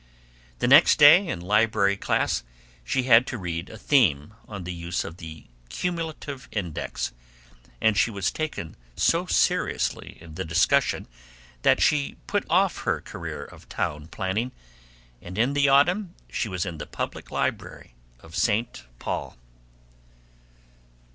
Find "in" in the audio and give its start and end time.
1.27-1.41, 10.19-10.33, 15.37-15.53, 16.65-16.79